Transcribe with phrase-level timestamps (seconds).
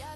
[0.00, 0.06] Yeah,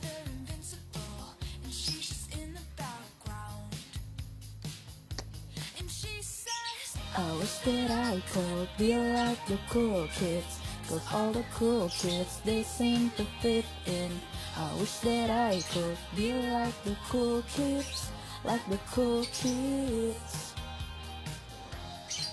[7.17, 10.59] I wish that I could be like the cool kids
[10.89, 14.11] Cause all the cool kids, they seem to fit in.
[14.57, 18.11] I wish that I could be like the cool kids
[18.43, 20.55] Like the cool kids.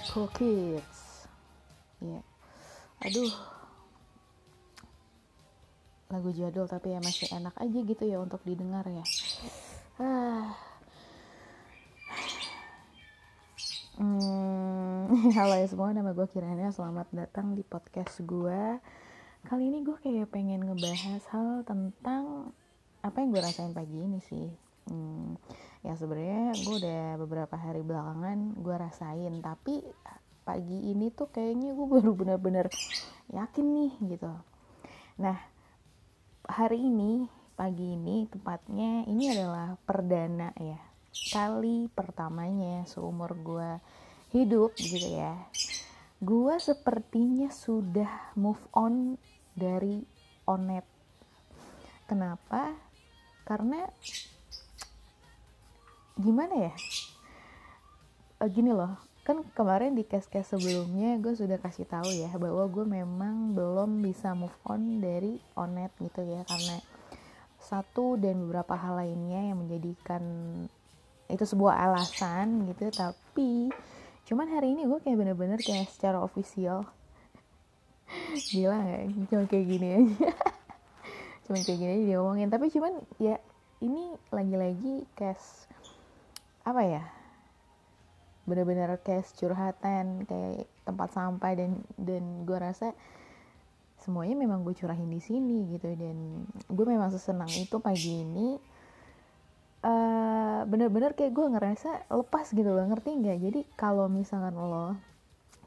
[0.10, 1.28] Cool kids.
[2.00, 2.22] Ya
[3.04, 3.61] Aduh
[6.12, 9.06] Lagu jadul tapi ya masih enak aja gitu ya untuk didengar ya
[9.96, 10.72] Ah
[14.02, 16.74] Hmm, halo ya semua, nama gue Kirana.
[16.74, 18.82] Selamat datang di podcast gue.
[19.46, 22.50] Kali ini gue kayak pengen ngebahas hal tentang
[23.06, 24.50] apa yang gue rasain pagi ini sih.
[24.90, 25.38] Hmm,
[25.86, 29.86] ya sebenarnya gue udah beberapa hari belakangan gue rasain, tapi
[30.50, 32.74] pagi ini tuh kayaknya gue baru bener-bener
[33.30, 34.34] yakin nih gitu.
[35.22, 35.51] Nah,
[36.52, 40.76] hari ini pagi ini tepatnya ini adalah perdana ya
[41.32, 43.80] kali pertamanya seumur gue
[44.36, 45.36] hidup gitu ya.
[46.20, 49.16] Gue sepertinya sudah move on
[49.56, 50.04] dari
[50.48, 50.84] onet.
[52.08, 52.76] Kenapa?
[53.48, 53.88] Karena
[56.20, 56.74] gimana ya?
[58.40, 62.86] Eh, gini loh kan kemarin di case-case sebelumnya gue sudah kasih tahu ya bahwa gue
[62.90, 66.42] memang belum bisa move on dari onet gitu ya.
[66.50, 66.82] Karena
[67.62, 70.24] satu dan beberapa hal lainnya yang menjadikan
[71.30, 72.90] itu sebuah alasan gitu.
[72.90, 73.70] Tapi
[74.26, 76.90] cuman hari ini gue kayak bener-bener kayak secara official
[78.50, 80.30] gila gak cuma kayak gini aja.
[81.46, 82.48] Cuma kayak gini aja diomongin.
[82.48, 83.36] Tapi cuman ya
[83.82, 85.68] ini lagi-lagi case
[86.62, 87.21] apa ya
[88.52, 92.92] bener-bener case curhatan kayak tempat sampah dan dan gue rasa
[94.04, 95.88] semuanya memang gue curahin di sini gitu.
[95.96, 98.60] Dan gue memang sesenang itu pagi ini
[99.88, 103.38] uh, bener-bener kayak gue ngerasa lepas gitu loh ngerti nggak?
[103.40, 105.00] Jadi kalau misalkan lo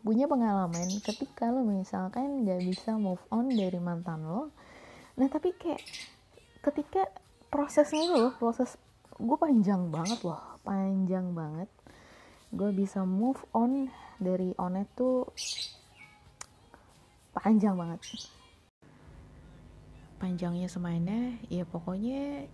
[0.05, 4.53] punya pengalaman ketika lo misalkan nggak bisa move on dari mantan lo
[5.17, 5.81] nah tapi kayak
[6.61, 7.09] ketika
[7.49, 8.77] prosesnya itu loh proses
[9.17, 11.73] gue panjang banget loh panjang banget
[12.55, 13.91] gue bisa move on
[14.23, 15.27] dari onet tuh
[17.35, 18.01] panjang banget.
[20.23, 22.47] Panjangnya semana ya pokoknya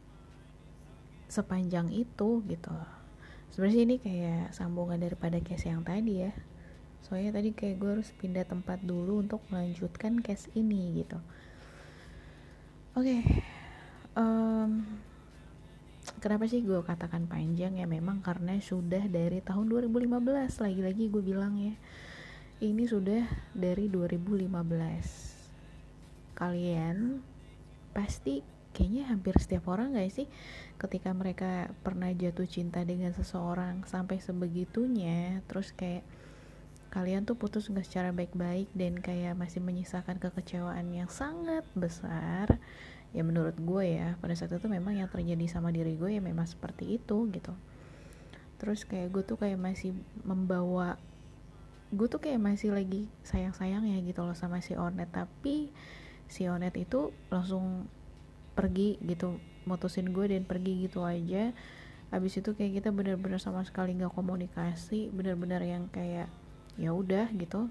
[1.29, 2.75] sepanjang itu gitu.
[3.53, 6.33] Sebenarnya ini kayak sambungan daripada case yang tadi ya.
[7.05, 11.21] Soalnya tadi kayak gue harus pindah tempat dulu untuk melanjutkan case ini gitu.
[12.97, 13.21] Oke okay.
[14.19, 14.83] um,
[16.21, 17.89] kenapa sih gue katakan panjang ya?
[17.89, 21.75] Memang karena sudah dari tahun 2015 lagi-lagi gue bilang ya.
[22.61, 23.25] Ini sudah
[23.57, 24.47] dari 2015
[26.37, 27.21] kalian
[27.97, 30.29] pasti kayaknya hampir setiap orang gak sih?
[30.77, 36.05] Ketika mereka pernah jatuh cinta dengan seseorang sampai sebegitunya terus kayak
[36.91, 42.59] kalian tuh putus nggak secara baik-baik dan kayak masih menyisakan kekecewaan yang sangat besar
[43.11, 46.47] ya menurut gue ya pada saat itu memang yang terjadi sama diri gue ya memang
[46.47, 47.53] seperti itu gitu.
[48.61, 51.01] Terus kayak gue tuh kayak masih membawa
[51.91, 55.11] gue tuh kayak masih lagi sayang-sayang ya gitu loh sama si Onet.
[55.11, 55.75] Tapi
[56.31, 57.91] si Onet itu langsung
[58.55, 61.51] pergi gitu mutusin gue dan pergi gitu aja.
[62.15, 66.31] Habis itu kayak kita bener-bener sama sekali nggak komunikasi bener-bener yang kayak
[66.79, 67.67] ya udah gitu.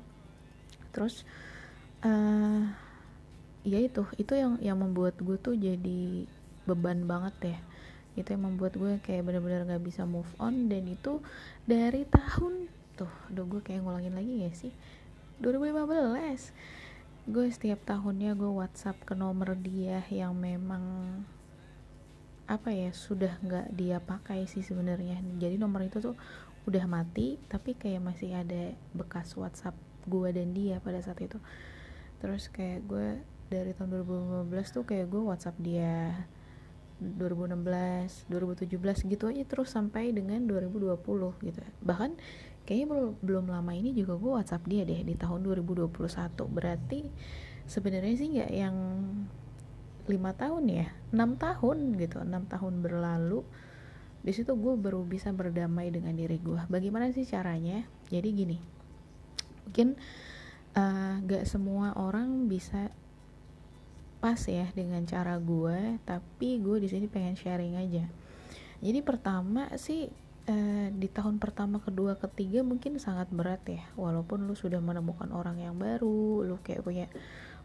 [0.91, 1.23] Terus
[2.03, 2.88] uh,
[3.67, 6.25] ya itu itu yang yang membuat gue tuh jadi
[6.63, 7.57] beban banget ya.
[8.15, 11.19] Itu yang membuat gue kayak bener-bener nggak bisa move on dan itu
[11.67, 14.73] dari tahun tuh udah gue kayak ngulangin lagi ya sih?
[15.39, 20.83] 2015 gue setiap tahunnya gue WhatsApp ke nomor dia yang memang
[22.49, 25.21] apa ya sudah nggak dia pakai sih sebenarnya.
[25.37, 26.17] Jadi nomor itu tuh
[26.65, 29.77] udah mati tapi kayak masih ada bekas WhatsApp
[30.09, 31.37] gue dan dia pada saat itu.
[32.19, 33.09] Terus kayak gue
[33.49, 36.29] dari tahun 2015 tuh kayak gue WhatsApp dia.
[36.99, 40.99] 2016, 2017 gitu aja terus sampai dengan 2020
[41.47, 41.61] gitu.
[41.79, 42.19] Bahkan
[42.67, 45.95] kayaknya belum belum lama ini juga gue WhatsApp dia deh di tahun 2021
[46.51, 47.07] berarti
[47.65, 48.75] sebenarnya sih nggak yang
[50.11, 53.47] lima tahun ya enam tahun gitu enam tahun berlalu.
[54.19, 57.87] Di situ gue baru bisa berdamai dengan diri gue bagaimana sih caranya?
[58.11, 58.59] Jadi gini
[59.69, 59.95] mungkin
[60.73, 62.89] uh, gak semua orang bisa
[64.19, 68.05] pas ya dengan cara gue tapi gue di sini pengen sharing aja.
[68.79, 70.07] Jadi pertama sih
[70.49, 75.61] uh, di tahun pertama kedua ketiga mungkin sangat berat ya walaupun lu sudah menemukan orang
[75.61, 77.07] yang baru lu kayak punya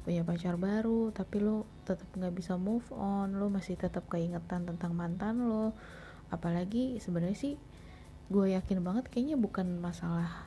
[0.04, 4.92] punya pacar baru tapi lo tetap nggak bisa move on lo masih tetap keingetan tentang
[4.92, 5.72] mantan lo
[6.28, 7.54] apalagi sebenarnya sih
[8.28, 10.44] gue yakin banget kayaknya bukan masalah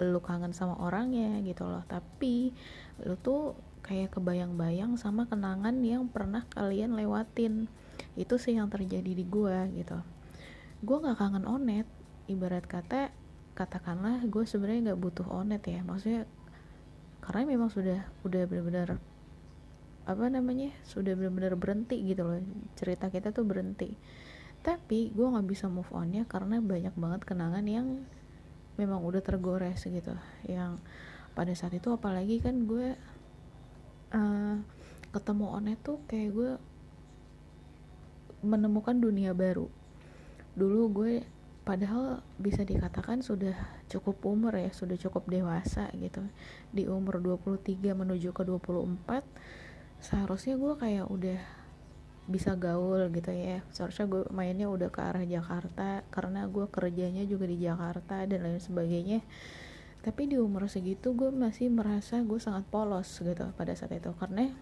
[0.00, 2.56] lo kangen sama orangnya gitu loh tapi
[3.04, 3.52] lo tuh
[3.84, 7.68] kayak kebayang-bayang sama kenangan yang pernah kalian lewatin.
[8.16, 10.00] Itu sih yang terjadi di gue gitu.
[10.80, 11.84] Gue nggak kangen onet.
[12.24, 13.12] Ibarat kata
[13.52, 15.84] katakanlah gue sebenarnya nggak butuh onet ya.
[15.84, 16.24] Maksudnya
[17.20, 18.88] karena memang sudah udah benar-benar
[20.04, 22.40] apa namanya sudah benar-benar berhenti gitu loh.
[22.80, 23.92] Cerita kita tuh berhenti.
[24.64, 28.08] Tapi gue nggak bisa move onnya karena banyak banget kenangan yang
[28.80, 30.16] memang udah tergores gitu.
[30.48, 30.80] Yang
[31.36, 32.96] pada saat itu apalagi kan gue
[34.14, 34.56] uh,
[35.10, 36.52] ketemu onet tuh kayak gue
[38.46, 39.66] menemukan dunia baru.
[40.54, 41.14] Dulu gue
[41.64, 43.56] padahal bisa dikatakan sudah
[43.88, 46.22] cukup umur ya sudah cukup dewasa gitu.
[46.70, 49.24] Di umur 23 menuju ke 24
[50.04, 51.40] seharusnya gue kayak udah
[52.28, 53.64] bisa gaul gitu ya.
[53.72, 58.60] Seharusnya gue mainnya udah ke arah Jakarta karena gue kerjanya juga di Jakarta dan lain
[58.60, 59.24] sebagainya
[60.04, 64.12] tapi di umur segitu gue masih merasa gue sangat polos gitu pada saat itu.
[64.20, 64.52] Karena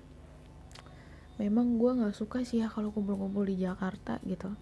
[1.42, 4.54] memang gue nggak suka sih ya kalau kumpul-kumpul di Jakarta gitu.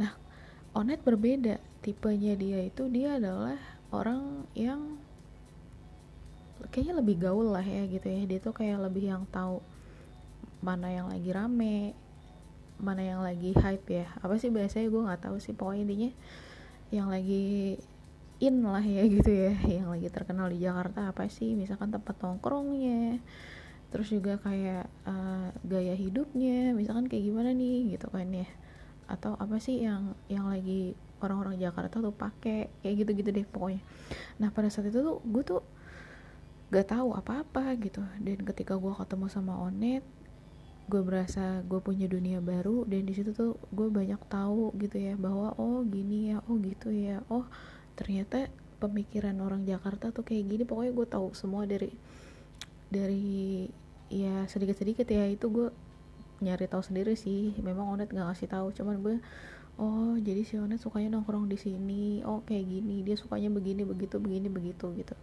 [0.00, 0.16] Nah
[0.74, 1.60] Onet berbeda.
[1.84, 3.60] Tipenya dia itu dia adalah
[3.92, 4.96] orang yang
[6.72, 8.24] kayaknya lebih gaul lah ya gitu ya.
[8.24, 9.60] Dia tuh kayak lebih yang tahu
[10.64, 11.92] mana yang lagi rame
[12.80, 14.10] mana yang lagi hype ya.
[14.18, 14.90] Apa sih biasanya?
[14.90, 15.54] Gue nggak tahu sih.
[15.54, 16.10] Pokoknya intinya
[16.90, 17.78] yang lagi
[18.42, 19.54] in lah ya gitu ya.
[19.62, 21.54] Yang lagi terkenal di Jakarta apa sih?
[21.54, 23.22] Misalkan tempat nongkrongnya
[23.94, 26.74] terus juga kayak uh, gaya hidupnya.
[26.74, 28.48] Misalkan kayak gimana nih gitu kan ya.
[29.06, 33.82] Atau apa sih yang yang lagi orang-orang Jakarta tuh pakai kayak gitu-gitu deh pokoknya.
[34.42, 35.62] Nah pada saat itu tuh gue tuh
[36.74, 38.02] gak tahu apa-apa gitu.
[38.18, 40.02] Dan ketika gue ketemu sama Onet
[40.84, 42.82] gue berasa gue punya dunia baru.
[42.84, 46.90] Dan di situ tuh gue banyak tahu gitu ya bahwa oh gini ya oh gitu
[46.90, 47.46] ya oh
[47.94, 48.50] ternyata
[48.82, 50.62] pemikiran orang Jakarta tuh kayak gini.
[50.66, 51.94] Pokoknya gue tahu semua dari
[52.90, 53.66] dari
[54.12, 55.68] ya sedikit-sedikit ya itu gue
[56.44, 57.56] nyari tahu sendiri sih.
[57.62, 59.16] Memang Onet nggak ngasih tahu cuman gue
[59.80, 62.20] oh jadi si Onet sukanya nongkrong di sini.
[62.26, 63.00] Oh kayak gini.
[63.06, 65.16] Dia sukanya begini begitu begini begitu gitu.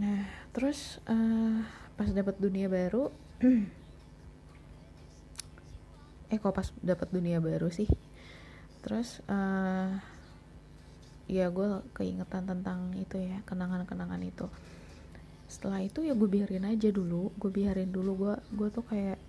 [0.00, 0.24] Nah
[0.56, 1.60] terus uh,
[1.94, 3.14] pas dapat dunia baru
[6.32, 7.86] eh kok pas dapat dunia baru sih?
[8.82, 10.13] Terus uh,
[11.24, 14.46] ya gue keingetan tentang itu ya kenangan-kenangan itu.
[15.48, 18.12] Setelah itu ya gue biarin aja dulu gue biarin dulu.
[18.16, 19.20] Gue gue tuh kayak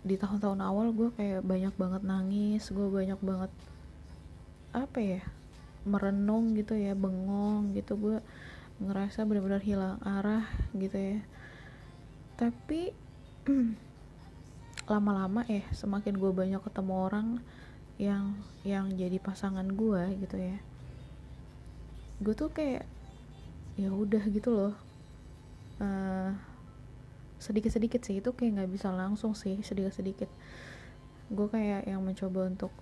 [0.00, 3.52] di tahun-tahun awal gue kayak banyak banget nangis gue banyak banget
[4.72, 5.20] apa ya
[5.84, 7.96] merenung gitu ya bengong gitu.
[7.96, 8.16] Gue
[8.80, 10.44] ngerasa benar-benar hilang arah
[10.76, 11.20] gitu ya.
[12.36, 12.92] Tapi
[14.92, 17.28] lama-lama ya semakin gue banyak ketemu orang
[18.00, 18.32] yang
[18.64, 20.56] yang jadi pasangan gue gitu ya
[22.20, 22.84] gue tuh kayak
[23.80, 24.74] ya udah gitu loh.
[25.80, 26.32] Sedikit eh,
[27.40, 30.28] sedikit-sedikit sih itu kayak nggak bisa langsung sih sedikit-sedikit.
[31.32, 32.72] Gue kayak yang mencoba untuk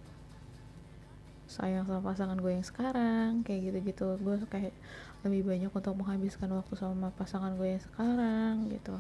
[1.48, 4.18] sayang sama pasangan gue yang sekarang kayak gitu-gitu.
[4.18, 4.74] Gue kayak
[5.22, 8.98] lebih banyak untuk menghabiskan waktu sama pasangan gue yang sekarang gitu.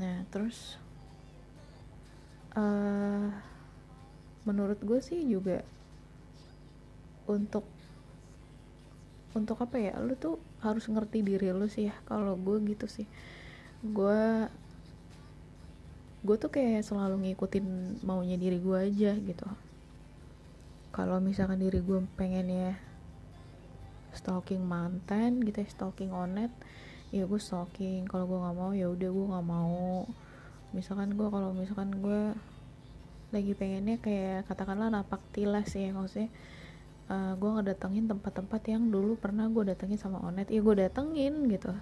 [0.00, 0.80] Nah terus
[2.56, 3.28] uh,
[4.48, 5.60] menurut gue sih juga
[7.28, 7.68] untuk
[9.32, 9.94] untuk apa ya?
[10.00, 13.06] Lu tuh harus ngerti diri lu sih ya kalau gue gitu sih.
[13.82, 14.48] Gue
[16.22, 19.46] gue tuh kayak selalu ngikutin maunya diri gue aja gitu.
[20.92, 22.72] Kalau misalkan diri gue pengen ya
[24.12, 26.52] stalking mantan gitu ya stalking onet
[27.10, 28.06] ya gue stalking.
[28.06, 30.06] Kalau gue nggak mau ya udah gue nggak mau.
[30.72, 32.36] Misalkan gue kalau misalkan gue
[33.32, 36.28] lagi pengennya kayak katakanlah napak tilas ya maksudnya
[37.08, 40.52] uh, eh, gue ngedatengin tempat-tempat yang dulu pernah gue datengin sama Onet.
[40.52, 41.72] Ya gue datengin gitu.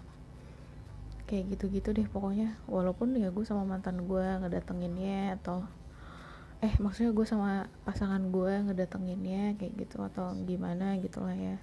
[1.29, 2.57] Kayak gitu-gitu deh pokoknya.
[2.71, 5.67] Walaupun ya gue sama mantan gue ngedatenginnya atau
[6.61, 11.57] eh maksudnya gue sama pasangan gue ngedatenginnya kayak gitu atau gimana gitu lah ya.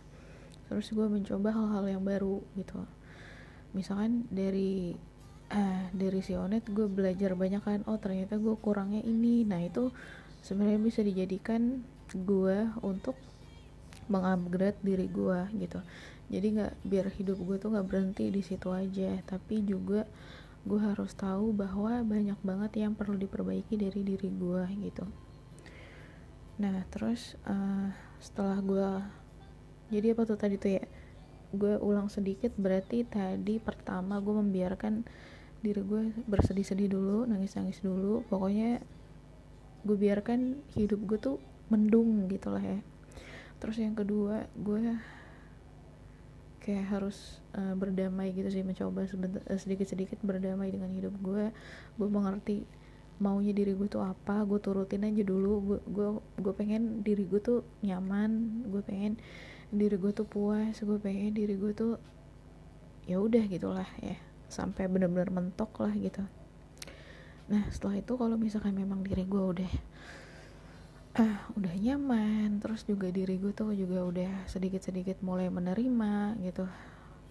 [0.67, 2.81] Terus gue mencoba hal-hal yang baru gitu.
[3.71, 4.97] Misalkan dari
[5.53, 9.45] uh, dari si Onet gue belajar banyak kan oh ternyata gue kurangnya ini.
[9.45, 9.93] Nah itu
[10.41, 11.83] sebenarnya bisa dijadikan
[12.15, 13.19] gue untuk
[14.07, 15.79] mengupgrade diri gue gitu.
[16.27, 19.19] Jadi nggak biar hidup gue tuh nggak berhenti di situ aja.
[19.23, 20.07] Tapi juga
[20.67, 25.05] gue harus tahu bahwa banyak banget yang perlu diperbaiki dari diri gue gitu.
[26.59, 28.89] Nah terus uh, setelah gue
[29.87, 30.83] jadi apa tuh tadi tuh ya?
[31.55, 35.07] Gue ulang sedikit berarti tadi pertama gue membiarkan
[35.63, 38.27] diri gue bersedih-sedih dulu nangis-nangis dulu.
[38.27, 38.83] Pokoknya
[39.87, 41.37] gue biarkan hidup gue tuh
[41.71, 42.79] mendung gitu lah ya
[43.57, 44.97] terus yang kedua gue
[46.67, 51.55] kayak harus uh, berdamai gitu sih mencoba uh, sedikit-sedikit berdamai dengan hidup gue.
[51.95, 52.67] Gue mengerti
[53.23, 55.53] maunya diri gue tuh apa gue turutin aja dulu.
[55.63, 56.07] Gue gue
[56.43, 59.15] gue pengen diri gue tuh nyaman gue pengen
[59.71, 61.95] diri gue tuh puas gue pengen diri gue tuh
[63.07, 64.19] ya udah gitulah ya
[64.51, 66.23] sampai benar-benar mentok lah gitu.
[67.47, 69.71] Nah setelah itu kalau misalkan memang diri gue udah
[71.17, 72.61] uh, udah nyaman.
[72.61, 76.65] Terus juga diri gue tuh juga udah sedikit-sedikit mulai menerima gitu.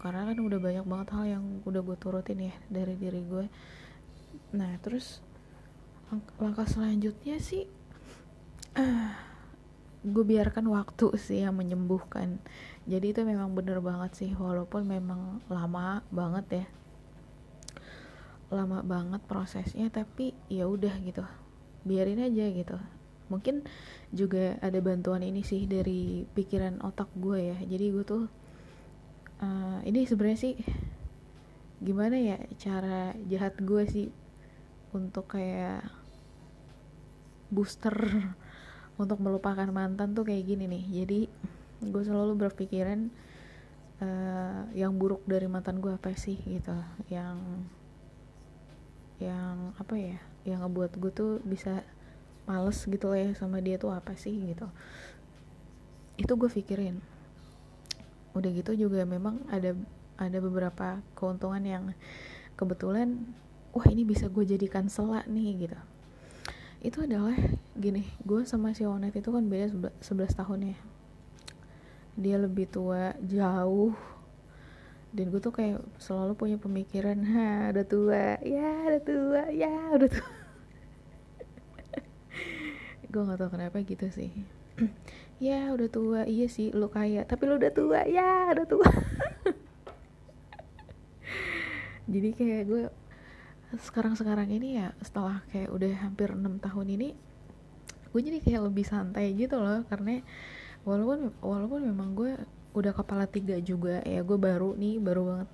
[0.03, 3.47] Karena kan udah banyak banget hal yang udah gue turutin ya dari diri gue.
[4.55, 5.23] Nah terus
[6.39, 7.67] langkah selanjutnya sih
[8.79, 9.11] uh,
[10.07, 12.39] gue biarkan waktu sih yang menyembuhkan.
[12.87, 16.67] Jadi itu memang bener banget sih walaupun memang lama banget ya.
[18.47, 21.27] Lama banget prosesnya tapi ya udah gitu.
[21.83, 22.79] Biarin aja gitu
[23.27, 23.67] mungkin
[24.15, 27.59] juga ada bantuan ini sih dari pikiran otak gue ya.
[27.63, 28.25] Jadi gue tuh
[29.43, 30.55] uh, ini sebenarnya sih
[31.77, 34.09] gimana ya cara jahat gue sih
[34.97, 35.85] untuk kayak
[37.53, 37.95] booster
[39.03, 40.85] untuk melupakan mantan tuh kayak gini nih.
[41.05, 41.21] Jadi
[41.87, 43.13] gue selalu berpikiran
[44.01, 46.75] uh, yang buruk dari mantan gue apa sih gitu.
[47.13, 47.39] Yang
[49.17, 51.83] yang apa ya yang ngebuat gue tuh bisa
[52.47, 54.71] males gitu lah ya sama dia tuh apa sih gitu.
[56.17, 57.03] Itu gue pikirin.
[58.33, 59.75] Udah gitu juga memang ada
[60.17, 61.85] ada beberapa keuntungan yang
[62.57, 63.21] kebetulan
[63.77, 65.79] wah ini bisa gue jadikan selak nih gitu.
[66.81, 67.37] Itu adalah
[67.77, 70.79] gini gue sama si Onet itu kan beda 11 tahun ya.
[72.17, 73.93] Dia lebih tua jauh.
[75.17, 80.11] Dan gue tuh kayak selalu punya pemikiran ha udah tua ya udah tua ya udah
[80.13, 80.36] tua
[83.11, 84.31] gue nggak tahu kenapa gitu sih.
[85.37, 86.25] Ya udah tua.
[86.25, 87.29] Iya sih lu kaya.
[87.29, 88.09] Tapi lu udah tua.
[88.09, 88.89] Ya udah tua.
[92.13, 92.83] Jadi kayak gue
[93.77, 97.13] sekarang-sekarang ini ya setelah kayak udah hampir enam tahun ini
[98.15, 99.85] gue jadi kayak lebih santai gitu loh.
[99.93, 100.25] Karena
[100.89, 102.33] walaupun walaupun memang gue
[102.77, 105.51] udah kepala tiga juga ya gue baru nih baru banget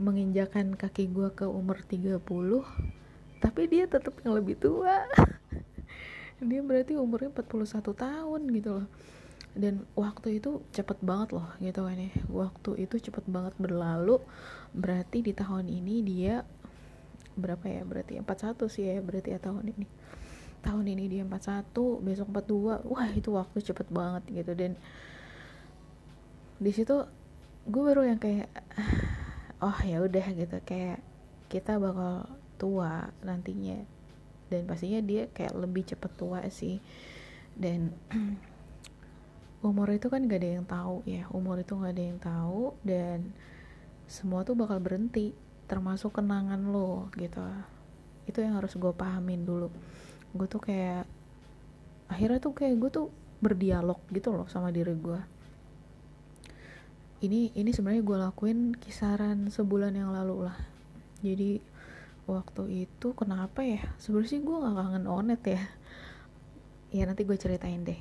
[0.00, 2.20] menginjakan kaki gue ke umur 30
[3.40, 5.04] tapi dia tetap yang lebih tua
[6.40, 8.88] dia berarti umurnya 41 tahun gitu loh.
[9.56, 12.12] Dan waktu itu cepet banget loh gitu kan ya.
[12.28, 14.20] Waktu itu cepet banget berlalu.
[14.76, 16.44] Berarti di tahun ini dia
[17.40, 17.80] berapa ya?
[17.88, 19.88] Berarti 41 sih ya berarti ya tahun ini.
[20.60, 21.72] Tahun ini dia 41
[22.04, 24.52] besok 42 wah itu waktu cepet banget gitu.
[24.52, 24.76] Dan
[26.60, 27.08] di situ
[27.64, 28.52] gue baru yang kayak
[29.64, 30.56] oh ya udah gitu.
[30.68, 31.00] Kayak
[31.48, 32.28] kita bakal
[32.60, 33.95] tua nantinya
[34.52, 36.78] dan pastinya dia kayak lebih cepet tua sih.
[37.56, 37.94] Dan
[39.68, 41.24] umur itu kan gak ada yang tahu ya.
[41.32, 43.32] Umur itu gak ada yang tahu dan
[44.06, 45.34] semua tuh bakal berhenti
[45.66, 47.42] termasuk kenangan lo gitu.
[48.26, 49.68] Itu yang harus gue pahamin dulu.
[50.34, 51.06] Gue tuh kayak
[52.06, 53.06] akhirnya tuh kayak gue tuh
[53.42, 55.36] berdialog gitu loh sama diri gue
[57.24, 60.58] ini ini sebenarnya gue lakuin kisaran sebulan yang lalu lah.
[61.24, 61.64] Jadi
[62.26, 63.82] waktu itu kenapa ya?
[64.02, 65.62] Sebenarnya sih gue gak kangen onet ya.
[66.90, 67.98] Ya nanti gue ceritain deh.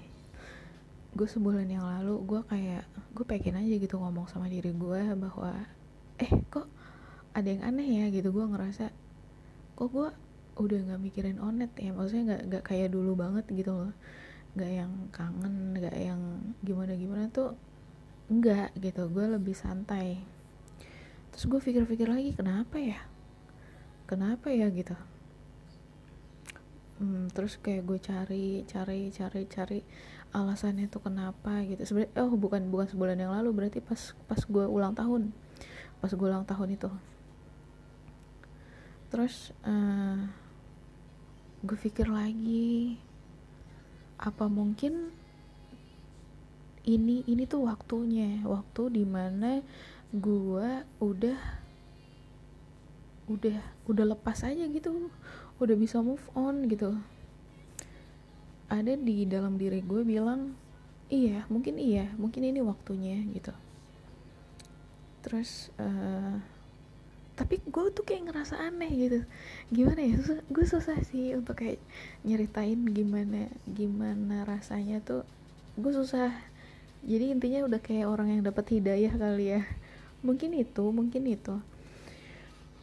[1.14, 5.54] Gue sebulan yang lalu gue kayak gue pengen aja gitu ngomong sama diri gue bahwa
[6.18, 6.66] eh kok
[7.38, 8.06] ada yang aneh ya?
[8.10, 8.90] Gitu gue ngerasa
[9.78, 10.10] kok gue
[10.58, 11.94] udah nggak mikirin onet ya?
[11.94, 13.94] Maksudnya nggak nggak kayak dulu banget gitu loh.
[14.58, 16.22] Nggak yang kangen nggak yang
[16.66, 17.54] gimana gimana tuh
[18.34, 19.06] enggak gitu.
[19.06, 20.18] Gue lebih santai.
[21.30, 23.15] Terus gue pikir-pikir lagi kenapa ya
[24.06, 24.96] kenapa ya gitu.
[26.96, 29.80] Hmm, terus kayak gue cari cari cari cari
[30.32, 31.84] alasannya tuh kenapa gitu.
[31.84, 35.36] Sebenarnya oh bukan bukan sebulan yang lalu berarti pas pas gue ulang tahun.
[36.00, 36.92] Pas gue ulang tahun itu.
[39.12, 40.24] Terus uh,
[41.66, 43.02] gue pikir lagi
[44.16, 45.12] apa mungkin
[46.86, 49.60] ini ini tuh waktunya waktu di mana
[50.14, 50.70] gue
[51.02, 51.65] udah
[53.26, 53.58] udah
[53.90, 55.10] udah lepas aja gitu.
[55.58, 56.98] Udah bisa move on gitu.
[58.70, 60.58] Ada di dalam diri gue bilang
[61.06, 63.54] iya mungkin iya mungkin ini waktunya gitu.
[65.26, 66.38] Terus uh,
[67.36, 69.20] tapi gue tuh kayak ngerasa aneh gitu.
[69.68, 70.16] Gimana ya?
[70.22, 71.84] Susah, gue susah sih untuk kayak
[72.24, 75.28] nyeritain gimana gimana rasanya tuh
[75.78, 76.32] gue susah.
[77.06, 79.62] Jadi intinya udah kayak orang yang dapat hidayah kali ya.
[80.26, 81.62] Mungkin itu mungkin itu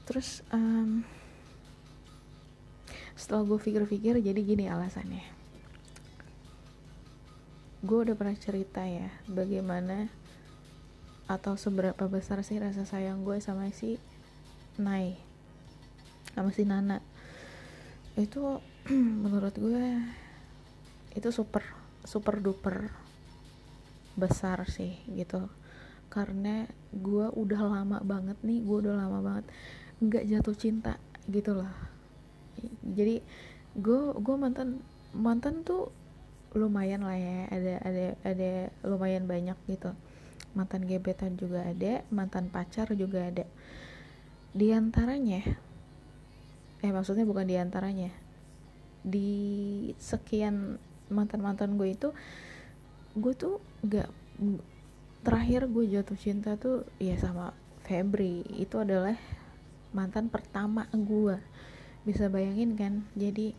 [0.03, 1.07] terus em,
[3.23, 5.23] setelah gue pikir-pikir jadi gini alasannya.
[7.83, 10.11] Gue udah pernah cerita ya bagaimana
[11.31, 13.97] atau seberapa besar sih rasa sayang gue sama si
[14.77, 15.15] Nai
[16.35, 16.99] sama si Nana.
[18.19, 18.59] Itu
[19.23, 20.03] menurut gue
[21.13, 21.63] itu super
[22.03, 22.91] super duper
[24.19, 25.47] besar sih gitu.
[26.11, 29.47] Karena gue udah lama banget nih gue udah lama banget
[30.03, 30.99] nggak jatuh cinta
[31.31, 31.71] gitu loh.
[32.83, 33.23] Jadi
[33.79, 34.83] gue gue mantan
[35.15, 35.95] mantan tuh
[36.53, 38.51] lumayan lah ya ada ada ada
[38.83, 39.95] lumayan banyak gitu.
[40.53, 43.47] Mantan gebetan juga ada mantan pacar juga ada.
[44.53, 45.41] Di antaranya
[46.83, 48.11] eh maksudnya bukan di antaranya
[49.07, 49.31] di
[50.03, 50.83] sekian
[51.15, 52.11] mantan mantan gue itu
[53.15, 54.11] gue tuh gak
[55.23, 57.55] terakhir gue jatuh cinta tuh ya sama
[57.87, 58.43] Febri.
[58.59, 59.15] Itu adalah
[59.93, 61.37] mantan pertama gue
[62.03, 63.05] bisa bayangin kan?
[63.15, 63.55] Jadi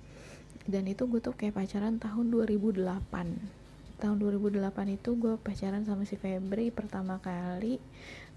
[0.67, 3.63] dan itu gue tuh kayak pacaran tahun 2008
[4.03, 7.79] tahun 2008 itu gue pacaran sama si Febri pertama kali.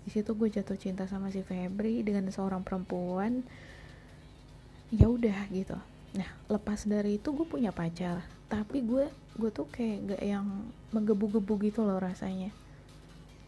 [0.07, 3.43] Di situ gue jatuh cinta sama si Febri dengan seorang perempuan.
[4.95, 5.75] Ya udah gitu.
[6.15, 8.23] Nah lepas dari itu gue punya pacar.
[8.47, 10.47] Tapi gue gue tuh kayak gak yang
[10.95, 12.55] menggebu-gebu gitu loh rasanya.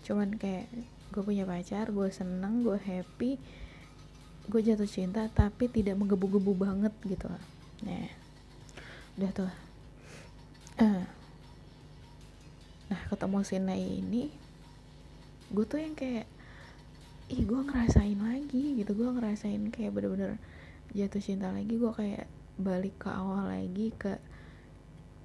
[0.02, 0.66] Cuman kayak
[1.14, 3.38] gue punya pacar gue seneng gue happy
[4.48, 7.28] gue jatuh cinta tapi tidak menggebu-gebu banget gitu.
[7.84, 8.08] Nah
[9.20, 9.52] udah tuh.
[10.78, 11.04] Eh.
[12.88, 14.32] nah ketemu si Nai ini
[15.52, 16.24] gue tuh yang kayak
[17.28, 18.96] ih gue ngerasain lagi gitu.
[18.96, 20.40] Gue ngerasain kayak bener-bener
[20.96, 21.76] jatuh cinta lagi.
[21.76, 22.24] Gue kayak
[22.56, 24.16] balik ke awal lagi ke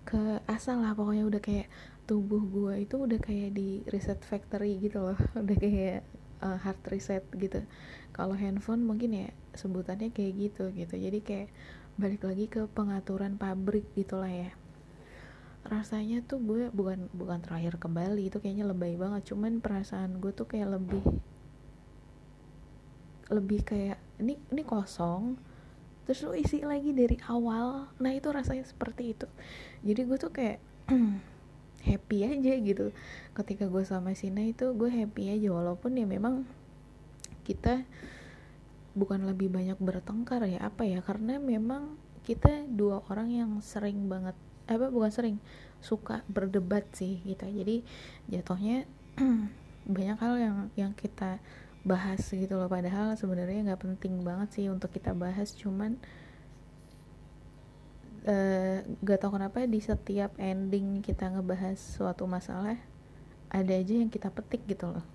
[0.03, 1.23] ke asal lah pokoknya.
[1.23, 1.71] Udah kayak
[2.03, 5.19] tubuh gue itu udah kayak di reset factory gitu loh.
[5.39, 6.03] Udah kayak
[6.43, 7.63] uh, hard reset gitu.
[8.11, 10.95] Kalau handphone mungkin ya sebutannya kayak gitu gitu.
[10.99, 11.49] Jadi kayak
[11.95, 14.51] balik lagi ke pengaturan pabrik gitulah ya.
[15.63, 19.31] Rasanya tuh gue bukan bukan terakhir kembali itu kayaknya lebay banget.
[19.31, 21.01] Cuman perasaan gue tuh kayak lebih
[23.31, 25.39] lebih kayak ini ini kosong
[26.03, 27.87] terus lu isi lagi dari awal.
[28.03, 29.27] Nah itu rasanya seperti itu.
[29.87, 30.59] Jadi gue tuh kayak
[31.83, 32.95] happy aja gitu.
[33.35, 35.51] Ketika gue sama Sina itu gue happy aja.
[35.51, 36.47] Walaupun ya memang
[37.43, 37.83] kita
[38.95, 44.37] bukan lebih banyak bertengkar ya apa ya karena memang kita dua orang yang sering banget
[44.69, 45.37] apa bukan sering
[45.83, 47.43] suka berdebat sih gitu.
[47.43, 47.83] Jadi
[48.31, 48.87] jatuhnya
[49.95, 51.43] banyak hal yang yang kita
[51.83, 52.71] bahas gitu loh.
[52.71, 55.51] Padahal sebenarnya nggak penting banget sih untuk kita bahas.
[55.51, 55.99] Cuman
[58.23, 62.79] eh, gak tau kenapa di setiap ending kita ngebahas suatu masalah
[63.53, 65.05] ada aja yang kita petik gitu loh.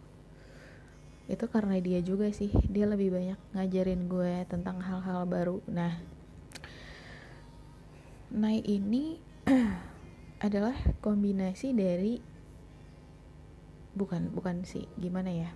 [1.29, 5.59] Itu karena dia juga sih dia lebih banyak ngajarin gue tentang hal-hal baru.
[5.69, 5.99] Nah
[8.29, 9.17] Nai ini
[10.47, 12.21] adalah kombinasi dari
[13.97, 15.51] bukan bukan sih gimana ya?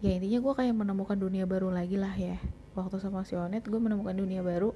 [0.00, 2.40] Ya intinya gue kayak menemukan dunia baru lagi lah ya.
[2.72, 4.72] Waktu sama si Onet gue menemukan dunia baru.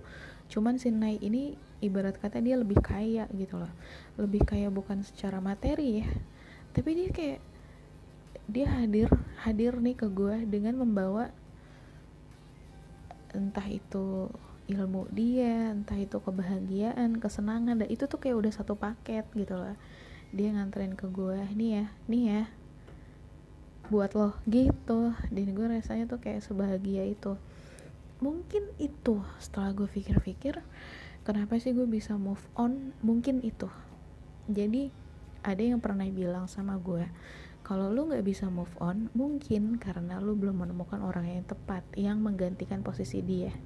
[0.52, 3.70] Cuman si Nai ini ibarat kata dia lebih kaya gitu loh.
[4.16, 6.08] Lebih kaya bukan secara materi ya.
[6.72, 7.40] Tapi dia kayak
[8.44, 9.08] dia hadir
[9.40, 11.32] hadir nih ke gue dengan membawa
[13.32, 14.28] entah itu
[14.64, 19.76] ilmu dia entah itu kebahagiaan kesenangan dan itu tuh kayak udah satu paket gitu loh.
[20.32, 22.42] Dia nganterin ke gue nih ya nih ya
[23.92, 25.12] buat lo gitu.
[25.28, 27.36] Dan gue rasanya tuh kayak sebahagia itu.
[28.24, 30.64] Mungkin itu setelah gue pikir-pikir
[31.24, 32.92] kenapa sih gue bisa move on?
[33.00, 33.66] Mungkin itu.
[34.46, 34.92] Jadi
[35.44, 37.04] ada yang pernah bilang sama gue
[37.64, 42.20] kalau lu nggak bisa move on mungkin karena lu belum menemukan orang yang tepat yang
[42.20, 43.56] menggantikan posisi dia.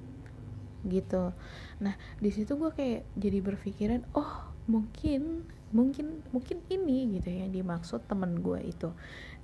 [0.87, 1.35] Gitu.
[1.83, 1.93] Nah
[2.23, 5.43] di situ gue kayak jadi berpikiran oh mungkin
[5.75, 8.89] mungkin mungkin ini gitu ya yang dimaksud temen gue itu.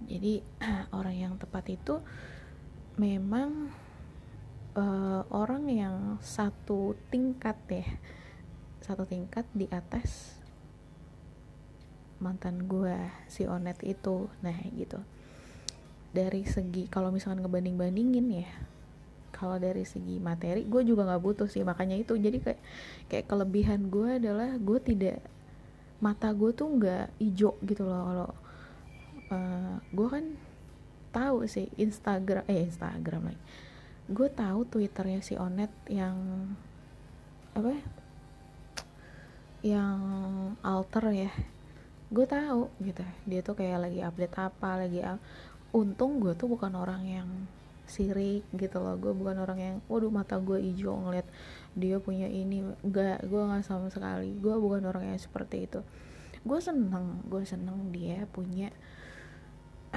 [0.08, 0.40] Jadi
[0.98, 2.00] orang yang tepat itu
[2.96, 3.68] memang
[4.76, 7.88] eh, orang yang satu tingkat ya
[8.86, 10.38] satu tingkat di atas
[12.22, 14.30] mantan gue si Onet itu.
[14.46, 15.02] Nah gitu.
[16.14, 18.52] Dari segi kalau misalkan ngebanding bandingin ya
[19.36, 21.66] kalau dari segi materi gue juga nggak butuh sih.
[21.66, 22.62] Makanya itu jadi kayak
[23.10, 25.20] kayak kelebihan gue adalah gue tidak
[25.98, 28.02] mata gue tuh nggak hijau gitu loh.
[28.06, 28.30] Kalau
[29.34, 30.26] uh, gue kan
[31.10, 33.42] tahu sih Instagram eh Instagram lagi
[34.06, 36.18] gue tahu twitternya si Onet yang
[37.58, 37.84] apa ya?
[39.66, 40.00] yang
[40.62, 41.32] alter ya.
[42.14, 43.02] Gue tahu gitu.
[43.26, 45.18] Dia tuh kayak lagi update apa lagi up.
[45.76, 47.30] untung gue tuh bukan orang yang
[47.90, 48.94] sirik gitu loh.
[49.02, 51.26] Gue bukan orang yang waduh mata gue hijau ngeliat
[51.74, 52.62] dia punya ini.
[52.86, 54.38] Enggak gue nggak sama sekali.
[54.38, 55.82] Gue bukan orang yang seperti itu.
[56.46, 58.70] Gue seneng gue seneng dia punya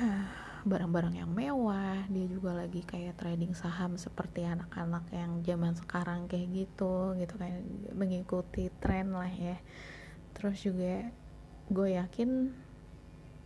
[0.00, 6.26] ah, barang-barang yang mewah dia juga lagi kayak trading saham seperti anak-anak yang zaman sekarang
[6.26, 7.62] kayak gitu gitu kayak
[7.94, 9.60] mengikuti tren lah ya.
[10.34, 11.10] Terus juga
[11.68, 12.50] gue yakin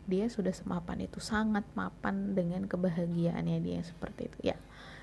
[0.09, 4.39] dia sudah semapan itu sangat mapan dengan kebahagiaannya dia seperti itu.
[4.55, 4.57] Ya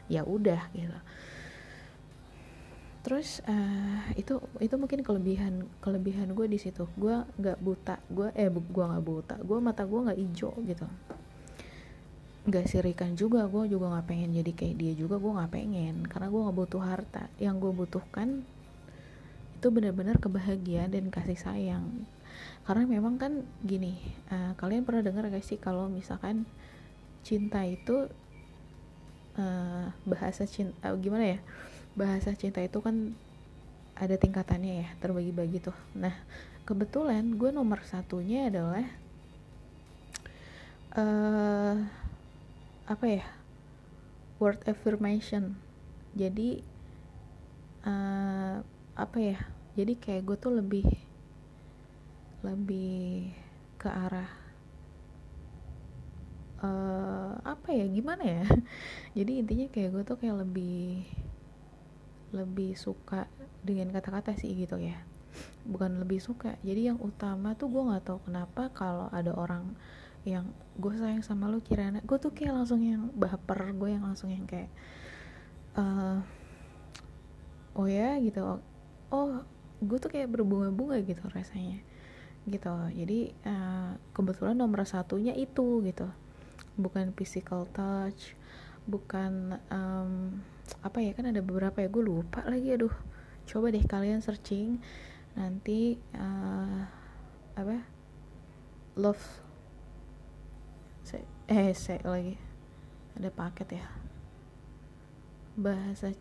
[0.10, 1.00] ya udah gitu.
[3.06, 6.90] Terus uh, itu itu mungkin kelebihan kelebihan gue di situ.
[6.98, 10.88] Gue nggak buta gue eh gue nggak buta gue mata gue nggak hijau gitu
[12.50, 15.96] nggak sirikan juga gue juga nggak pengen jadi kayak dia juga gue nggak pengen.
[16.10, 17.24] Karena gue nggak butuh harta.
[17.38, 18.30] Yang gue butuhkan
[19.60, 21.86] itu benar-benar kebahagiaan dan kasih sayang.
[22.64, 24.00] Karena memang kan gini
[24.32, 26.48] uh, kalian pernah dengar gak sih kalau misalkan
[27.28, 28.08] cinta itu
[29.36, 31.40] uh, bahasa cinta uh, gimana ya?
[31.94, 33.14] Bahasa cinta itu kan
[34.00, 35.76] ada tingkatannya ya terbagi-bagi tuh.
[36.00, 36.16] Nah
[36.64, 38.88] kebetulan gue nomor satunya adalah
[40.96, 41.76] uh,
[42.90, 43.26] apa ya
[44.42, 45.54] word affirmation.
[46.18, 46.66] Jadi
[47.86, 48.66] uh,
[48.98, 49.38] apa ya
[49.78, 50.88] jadi kayak gue tuh lebih
[52.42, 53.30] lebih
[53.78, 54.32] ke arah
[56.66, 58.44] uh, apa ya gimana ya?
[59.18, 61.06] Jadi intinya kayak gue tuh kayak lebih
[62.30, 63.26] lebih suka
[63.64, 64.98] dengan kata-kata sih gitu ya.
[65.68, 69.78] Bukan lebih suka jadi yang utama tuh gue nggak tahu kenapa kalau ada orang
[70.28, 72.04] yang gue sayang sama lu kirana.
[72.04, 74.72] Gue tuh kayak langsung yang baper gue yang langsung yang kayak
[75.80, 76.20] uh,
[77.76, 78.60] oh ya gitu.
[79.10, 79.44] Oh
[79.80, 81.80] gue tuh kayak berbunga-bunga gitu rasanya
[82.48, 82.74] gitu.
[82.96, 86.08] Jadi uh, kebetulan nomor satunya itu gitu.
[86.80, 88.36] Bukan physical touch
[88.90, 90.42] bukan um,
[90.82, 92.94] apa ya kan ada beberapa ya gue lupa lagi aduh.
[93.50, 94.78] Coba deh kalian searching
[95.38, 96.84] nanti uh,
[97.56, 97.86] apa
[99.00, 99.49] love
[101.50, 101.74] eh
[102.06, 102.38] lagi.
[103.18, 103.86] Ada paket ya.
[105.58, 106.14] Bahasa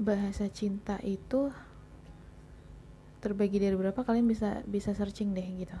[0.00, 1.54] bahasa cinta itu
[3.22, 4.02] terbagi dari berapa?
[4.02, 5.78] Kalian bisa bisa searching deh gitu.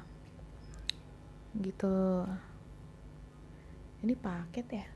[1.58, 1.96] Gitu.
[4.06, 4.86] Ini paket ya?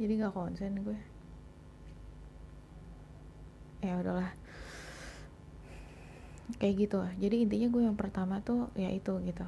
[0.00, 1.00] Jadi nggak konsen gue.
[3.84, 4.32] Ya udahlah
[6.56, 7.00] kayak gitu.
[7.20, 9.44] Jadi intinya gue yang pertama tuh ya itu gitu.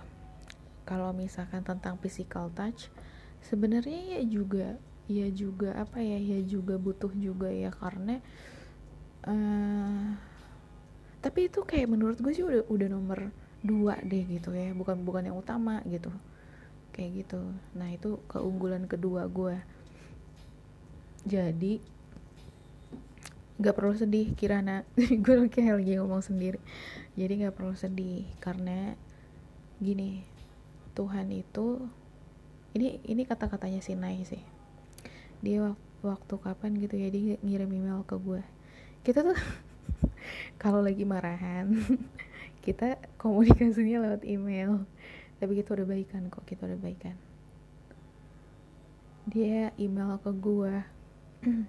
[0.85, 2.93] Kalau misalkan tentang physical touch
[3.45, 8.25] sebenarnya ya juga ya juga apa ya ya juga butuh juga ya karena
[9.29, 10.17] uh,
[11.21, 13.33] tapi itu kayak menurut gue sih udah udah nomor
[13.65, 16.13] dua deh gitu ya bukan bukan yang utama gitu.
[16.95, 17.41] Kayak gitu.
[17.77, 19.57] Nah itu keunggulan kedua gue.
[21.25, 21.81] Jadi
[23.59, 24.83] nggak perlu sedih Kirana.
[25.25, 26.59] Gue kayak lagi ngomong sendiri.
[27.15, 28.99] Jadi nggak perlu sedih karena
[29.83, 30.23] gini
[30.95, 31.83] Tuhan itu
[32.75, 34.43] ini ini kata-katanya si Nai sih.
[35.45, 38.43] Dia waktu, waktu kapan gitu ya dia ngirim email ke gue
[39.05, 39.37] kita tuh
[40.63, 41.69] kalau lagi marahan
[42.65, 44.89] kita komunikasinya lewat email.
[45.37, 47.13] Tapi kita udah baikan kok kita udah baikan.
[49.29, 50.75] Dia email ke gue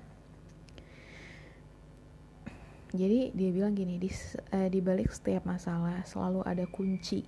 [2.96, 4.10] jadi dia bilang gini di,
[4.56, 7.28] uh, balik setiap masalah selalu ada kunci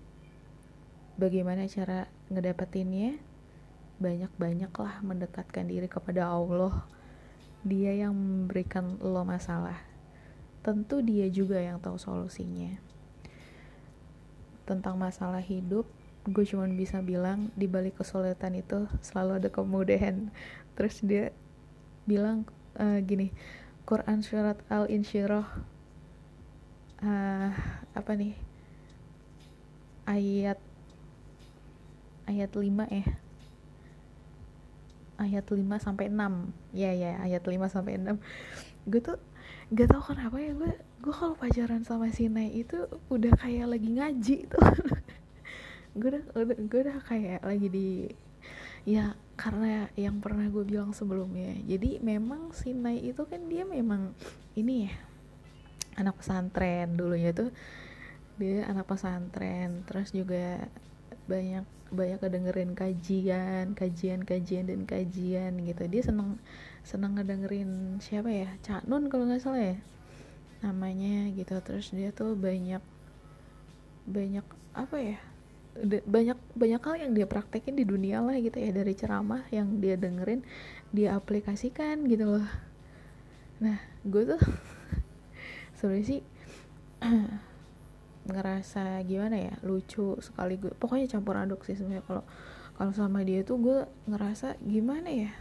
[1.19, 3.19] bagaimana cara ngedapetinnya.
[3.97, 6.85] Banyak-banyaklah mendekatkan diri kepada Allah.
[7.65, 9.81] Dia yang memberikan lo masalah.
[10.61, 12.77] Tentu dia juga yang tahu solusinya.
[14.69, 15.89] Tentang masalah hidup
[16.27, 20.29] gue cuma bisa bilang di balik kesulitan itu selalu ada kemudahan.
[20.77, 21.33] Terus dia
[22.05, 22.45] bilang
[22.77, 23.33] uh, gini
[23.87, 25.47] Quran surat al insyirah
[26.99, 27.51] uh,
[27.95, 28.35] apa nih?
[30.03, 30.59] Ayat
[32.27, 33.07] ayat 5 ya
[35.17, 38.19] ayat 5 sampai 6 ya ya ayat 5 sampai 6
[38.91, 39.17] gue tuh
[39.71, 40.71] gak tau kenapa ya gue
[41.01, 44.59] gue kalau pacaran sama si Nay itu udah kayak lagi ngaji tuh.
[45.97, 47.89] Gue udah, udah gue udah kayak lagi di
[48.85, 54.17] ya karena yang pernah gue bilang sebelumnya jadi memang si Nay itu kan dia memang
[54.57, 54.93] ini ya
[55.97, 57.49] anak pesantren dulunya tuh.
[58.37, 60.69] Dia anak pesantren terus juga
[61.25, 65.83] banyak banyak kedengerin kajian kajian kajian dan kajian gitu.
[65.89, 66.37] Dia seneng
[66.85, 68.49] seneng ngedengerin siapa ya?
[68.61, 69.77] Cak Nun kalau nggak salah ya
[70.61, 71.57] namanya gitu.
[71.65, 72.81] Terus dia tuh banyak
[74.07, 74.45] banyak
[74.77, 75.19] apa ya
[75.85, 78.73] banyak banyak hal yang dia praktekin di dunia lah gitu ya.
[78.73, 80.41] Dari ceramah yang dia dengerin
[80.89, 82.47] dia aplikasikan gitu loh.
[83.61, 84.41] Nah gue tuh
[85.77, 86.21] sebenarnya sih
[88.31, 92.23] ngerasa gimana ya lucu sekali gue pokoknya campur aduk sih sebenarnya kalau
[92.75, 95.31] kalau sama dia tuh gue ngerasa gimana ya?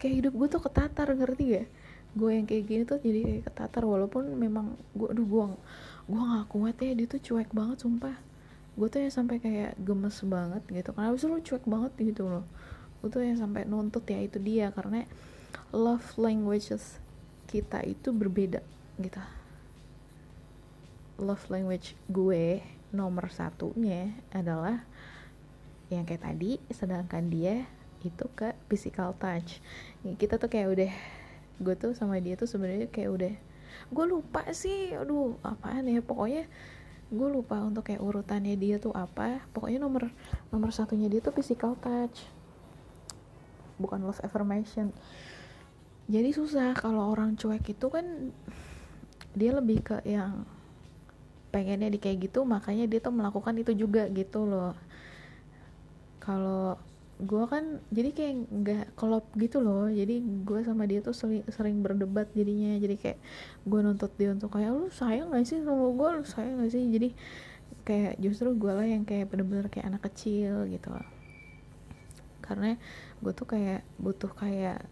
[0.00, 1.68] Kayak hidup gue tuh ketatar ngerti gak
[2.12, 5.44] gue yang kayak gini tuh jadi kayak ketatar walaupun memang gue aduh gue
[6.12, 8.16] gue gak kuat ya dia tuh cuek banget sumpah.
[8.76, 10.92] Gue tuh ya sampai kayak gemes banget gitu.
[10.92, 12.44] Kenapa sih lu cuek banget gitu loh.
[13.00, 15.08] Gue tuh yang sampai nuntut ya itu dia karena
[15.72, 17.00] love languages
[17.48, 18.60] kita itu berbeda
[19.00, 19.20] gitu.
[21.16, 22.60] Love language gue
[22.92, 24.84] nomor satunya adalah
[25.88, 27.64] yang kayak tadi sedangkan dia
[28.04, 29.64] itu ke physical touch.
[30.20, 30.92] Kita tuh kayak udah
[31.62, 33.34] gue tuh sama dia tuh sebenarnya kayak udah
[33.92, 36.48] gue lupa sih aduh apaan ya pokoknya
[37.12, 39.44] gue lupa untuk kayak urutannya dia tuh apa.
[39.52, 40.08] Pokoknya nomor
[40.48, 42.24] nomor satunya dia tuh physical touch
[43.76, 44.94] bukan love affirmation.
[46.08, 48.32] Jadi susah kalau orang cuek itu kan
[49.36, 50.44] dia lebih ke yang
[51.52, 54.72] pengennya di kayak gitu makanya dia tuh melakukan itu juga gitu loh.
[56.22, 56.80] Kalau
[57.22, 59.86] gue kan jadi kayak nggak klop gitu loh.
[59.86, 62.74] Jadi gue sama dia tuh sering, sering berdebat jadinya.
[62.78, 63.18] Jadi kayak
[63.66, 66.82] gue nuntut dia untuk kayak lu sayang gak sih sama gue lu sayang gak sih?
[66.90, 67.08] Jadi
[67.86, 70.90] kayak justru gue lah yang kayak bener-bener kayak anak kecil gitu.
[70.90, 71.22] Loh
[72.52, 72.76] karena
[73.22, 74.84] gue tuh kayak butuh kayak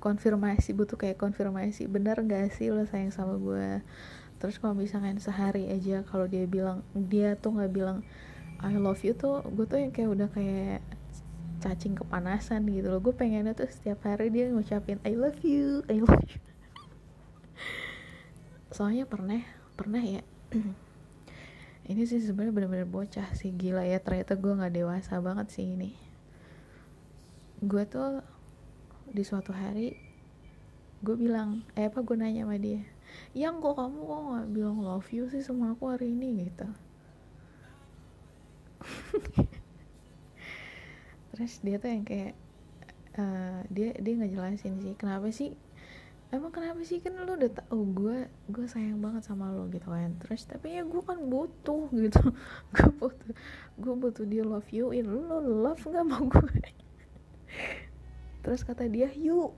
[0.00, 3.84] konfirmasi butuh kayak konfirmasi bener gak sih lo sayang sama gue
[4.40, 8.00] terus kalau misalkan sehari aja kalau dia bilang dia tuh nggak bilang
[8.60, 10.84] I love you tuh gue tuh yang kayak udah kayak
[11.64, 13.00] cacing kepanasan gitu loh.
[13.00, 16.40] Gue pengennya tuh setiap hari dia ngucapin I love you I love you.
[18.68, 19.40] Soalnya pernah
[19.80, 20.20] pernah ya.
[21.90, 23.96] Ini sih sebenarnya bener-bener bocah sih gila ya.
[23.96, 25.96] Ternyata gue nggak dewasa banget sih ini.
[27.64, 28.20] Gue tuh
[29.08, 29.96] di suatu hari
[31.00, 32.84] gue bilang eh apa gue nanya sama dia?
[33.32, 36.44] Yang kok kamu kok nggak bilang love you sih sama aku hari ini?
[36.46, 36.89] Gitu
[41.30, 42.34] terus dia tuh yang kayak
[43.16, 45.54] uh, dia dia ngejelasin sih kenapa sih
[46.30, 50.14] emang kenapa sih kan lu udah tau gue gue sayang banget sama lo gitu kan.
[50.22, 52.22] Terus tapi ya gue kan butuh gitu
[52.74, 53.34] gue butuh
[53.82, 56.70] gue butuh dia love you in lo love nggak mau gue
[58.40, 59.52] terus kata dia you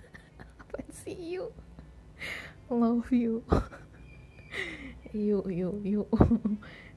[0.60, 1.50] apa sih you
[2.70, 3.42] love you.
[5.10, 6.06] You you you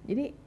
[0.06, 0.38] jadi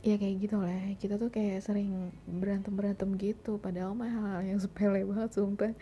[0.00, 3.60] ya kayak gitu lah kita tuh kayak sering berantem berantem gitu.
[3.60, 5.72] Padahal mah hal, hal yang sepele banget sumpah.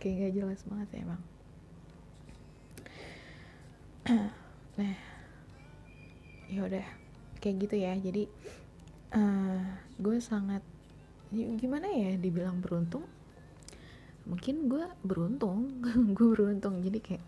[0.00, 1.22] Kayak gak jelas banget ya emang
[4.80, 4.96] nah
[6.48, 6.86] ya udah.
[7.42, 7.92] Kayak gitu ya.
[7.98, 8.22] Jadi
[9.16, 9.62] uh,
[9.98, 10.62] gue sangat
[11.34, 13.06] gimana ya dibilang beruntung?
[14.30, 15.82] Mungkin gue beruntung.
[16.16, 16.86] Gue beruntung.
[16.86, 17.24] Jadi kayak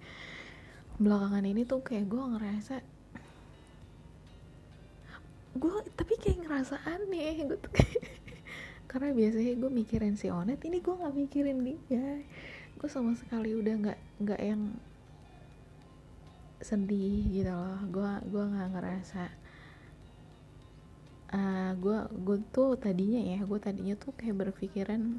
[1.03, 2.92] belakangan ini tuh kayak gue ngerasa
[5.53, 7.73] gue tapi kayak ngerasa aneh gue tuh
[8.93, 12.21] karena biasanya gue mikirin si Onet ini gue nggak mikirin dia.
[12.77, 14.77] Gue sama sekali udah nggak nggak yang
[16.61, 17.81] sedih gitu loh.
[17.89, 19.25] Gue gue nggak ngerasa
[21.33, 25.19] uh, gue gue tuh tadinya ya gue tadinya tuh kayak berpikiran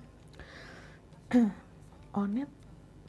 [2.22, 2.50] Onet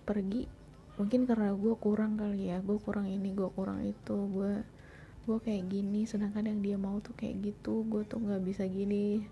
[0.08, 0.48] pergi
[0.96, 4.64] mungkin karena gue kurang kali ya gue kurang ini gue kurang itu gue
[5.24, 9.24] gue kayak gini sedangkan yang dia mau tuh kayak gitu gue tuh nggak bisa gini.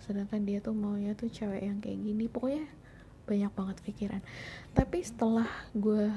[0.00, 2.66] Sedangkan dia tuh maunya tuh cewek yang kayak gini pokoknya
[3.26, 4.22] banyak banget pikiran.
[4.72, 6.10] Tapi setelah gue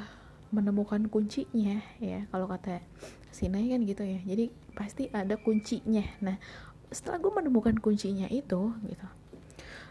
[0.53, 2.85] menemukan kuncinya ya kalau kata
[3.33, 6.05] Sinai kan gitu ya jadi pasti ada kuncinya.
[6.21, 6.37] Nah
[6.93, 9.07] setelah gue menemukan kuncinya itu gitu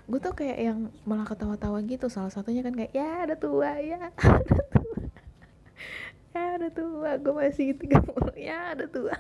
[0.02, 2.11] gue tuh kayak yang malah ketawa-tawa gitu.
[2.11, 4.11] Salah satunya kan kayak ya ada tua ya
[6.32, 7.20] ya ada tua.
[7.20, 8.32] Gue masih tiga puluh.
[8.36, 9.12] Ya ada tua.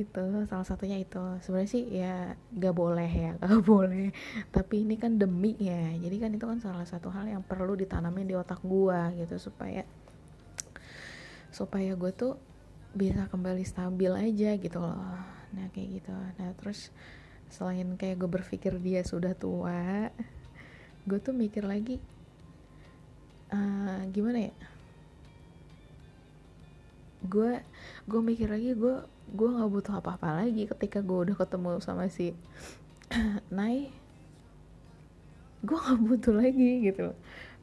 [0.00, 1.20] Itu salah satunya itu.
[1.44, 4.16] Sebenarnya sih ya gak boleh ya gak boleh.
[4.48, 5.92] Tapi ini kan demi ya.
[6.00, 9.84] Jadi kan itu kan salah satu hal yang perlu ditanamin di otak gue gitu supaya
[11.52, 12.40] supaya gue tuh
[12.96, 15.20] bisa kembali stabil aja gitu loh.
[15.52, 16.16] Nah kayak gitu.
[16.16, 16.88] Nah terus
[17.50, 20.08] selain kayak gue berpikir dia sudah tua
[21.02, 21.98] gue tuh mikir lagi
[23.50, 24.54] uh, gimana ya
[27.20, 27.60] gue
[28.08, 28.96] gue mikir lagi gue
[29.30, 32.32] gue nggak butuh apa-apa lagi ketika gue udah ketemu sama si
[33.56, 33.90] Nai.
[35.60, 37.12] Gue nggak butuh lagi gitu.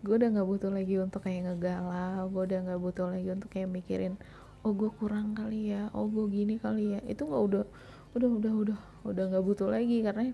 [0.05, 3.69] Gue udah nggak butuh lagi untuk kayak ngegalau gue udah nggak butuh lagi untuk kayak
[3.71, 4.13] mikirin
[4.65, 7.01] oh gue kurang kali ya oh gue gini kali ya.
[7.09, 7.63] Itu nggak udah
[8.13, 10.31] udah udah udah udah nggak butuh lagi karena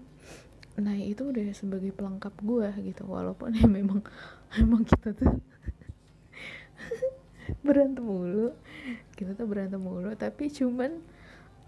[0.74, 3.08] nah itu udah sebagai pelengkap gue gitu.
[3.08, 4.04] Walaupun ya memang
[4.60, 5.32] memang kita tuh
[7.66, 8.54] berantem mulu.
[9.14, 11.02] Kita tuh berantem mulu tapi cuman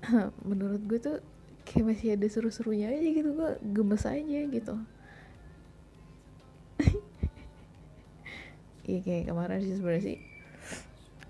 [0.50, 1.18] menurut gue tuh
[1.66, 4.76] kayak masih ada seru-serunya aja gitu gue gemes aja gitu.
[8.86, 10.18] Iya kayak kemarin sih sebenarnya sih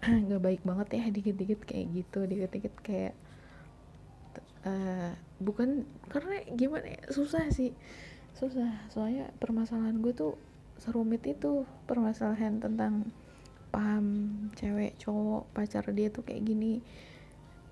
[0.27, 3.15] nggak baik banget ya dikit-dikit kayak gitu dikit-dikit kayak
[4.67, 7.71] uh, bukan karena gimana ya susah sih.
[8.35, 10.35] Susah soalnya permasalahan gue tuh
[10.75, 13.07] serumit itu permasalahan tentang
[13.75, 14.05] paham
[14.55, 16.79] cewek cowok pacar dia tuh kayak gini.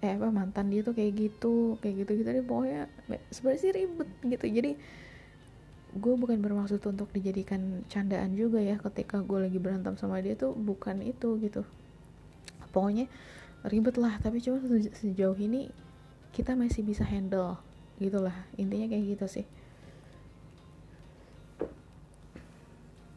[0.04, 2.92] Eh apa mantan dia tuh kayak gitu kayak gitu gitu deh pokoknya
[3.32, 4.46] sebenarnya sih ribet gitu.
[4.52, 4.72] Jadi
[5.94, 10.52] gue bukan bermaksud untuk dijadikan candaan juga ya ketika gue lagi berantem sama dia tuh
[10.52, 11.64] bukan itu gitu.
[12.76, 13.08] Pokoknya
[13.64, 14.60] ribet lah tapi cuma
[15.00, 15.72] sejauh ini
[16.36, 17.56] kita masih bisa handle
[18.02, 19.46] gitulah intinya kayak gitu sih.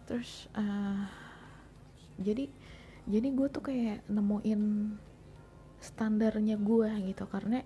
[0.07, 1.11] Terus uh,
[2.23, 2.47] jadi
[3.07, 4.63] jadi gue tuh kayak nemuin
[5.79, 7.25] standarnya gue gitu.
[7.31, 7.63] Karena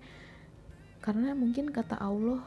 [1.01, 2.45] karena mungkin kata Allah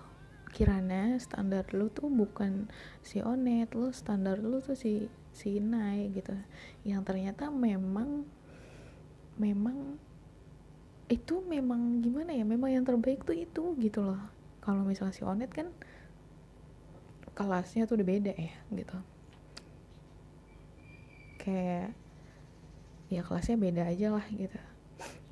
[0.55, 2.71] kirana standar lu tuh bukan
[3.03, 6.31] si Onet lu standar lu tuh si si Nai gitu.
[6.87, 8.23] Yang ternyata memang
[9.35, 9.99] memang
[11.11, 14.23] itu memang gimana ya memang yang terbaik tuh itu gitu loh.
[14.63, 15.75] Kalau misalnya si Onet kan
[17.35, 18.99] kelasnya tuh udah beda ya gitu.
[21.43, 22.04] Kayak
[23.15, 24.59] ya kelasnya beda aja lah gitu.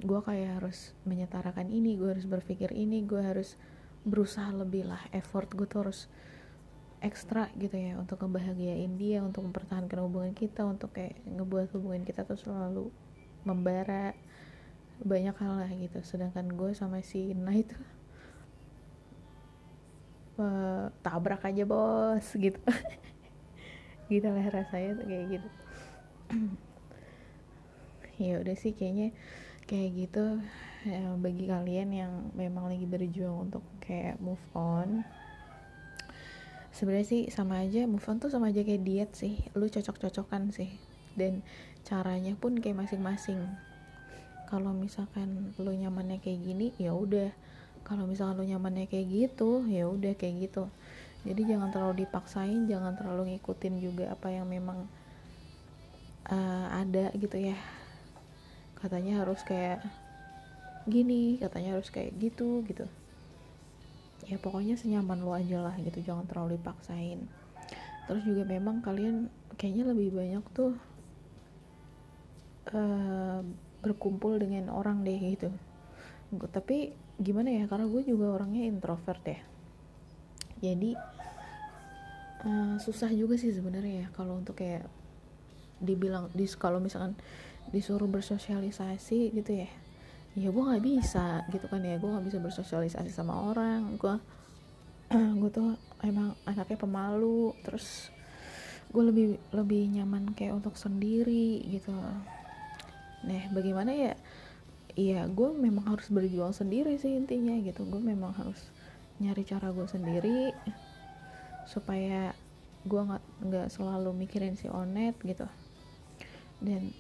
[0.02, 3.58] Gue kayak harus menyetarakan ini gue harus berpikir ini gue harus
[4.02, 6.10] berusaha lebih lah effort gue tuh harus
[7.02, 12.22] ekstra gitu ya untuk ngebahagiain dia untuk mempertahankan hubungan kita untuk kayak ngebuat hubungan kita
[12.22, 12.90] tuh selalu
[13.42, 14.14] membara.
[15.02, 17.74] Banyak hal lah gitu sedangkan gue sama si Ina itu
[20.38, 22.58] uh, tabrak aja bos gitu.
[24.12, 25.48] Gitu lah rasanya tuh kayak gitu
[28.20, 29.14] ya udah sih kayaknya
[29.64, 30.42] kayak gitu
[30.84, 35.06] ya, bagi kalian yang memang lagi berjuang untuk kayak move on.
[36.72, 39.38] Sebenarnya sih sama aja move on tuh sama aja kayak diet sih.
[39.52, 40.72] Lu cocok-cocokan sih.
[41.12, 41.44] Dan
[41.84, 43.40] caranya pun kayak masing-masing.
[44.48, 47.32] Kalau misalkan lu nyamannya kayak gini ya udah.
[47.84, 50.68] Kalau misalkan lu nyamannya kayak gitu ya udah kayak gitu.
[51.22, 54.90] Jadi jangan terlalu dipaksain jangan terlalu ngikutin juga apa yang memang
[56.26, 57.54] uh, ada gitu ya
[58.82, 59.80] katanya harus kayak
[60.90, 62.84] gini katanya harus kayak gitu gitu.
[64.26, 66.02] Ya pokoknya senyaman lo aja lah gitu.
[66.02, 67.22] Jangan terlalu dipaksain.
[68.10, 70.74] Terus juga memang kalian kayaknya lebih banyak tuh
[72.74, 73.40] uh,
[73.80, 75.54] berkumpul dengan orang deh gitu.
[76.50, 76.92] Tapi
[77.22, 79.40] gimana ya karena gue juga orangnya introvert ya
[80.62, 80.94] jadi
[82.46, 84.86] uh, susah juga sih sebenarnya ya kalau untuk kayak
[85.82, 87.18] dibilang di kalau misalkan
[87.70, 89.70] disuruh bersosialisasi gitu ya.
[90.32, 92.00] Ya gue nggak bisa gitu kan ya.
[92.00, 94.00] Gue nggak bisa bersosialisasi sama orang.
[94.00, 94.16] Gue
[95.40, 97.52] gue tuh emang anaknya pemalu.
[97.62, 98.10] Terus
[98.92, 101.92] gue lebih lebih nyaman kayak untuk sendiri gitu.
[103.28, 104.14] Nah bagaimana ya?
[104.92, 107.84] Iya gue memang harus berjuang sendiri sih intinya gitu.
[107.88, 108.60] Gue memang harus
[109.20, 110.50] nyari cara gue sendiri
[111.68, 112.34] supaya
[112.82, 115.46] gue nggak nggak selalu mikirin si onet gitu.
[116.60, 116.92] Dan